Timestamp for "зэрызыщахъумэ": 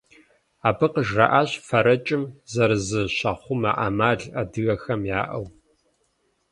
2.51-3.71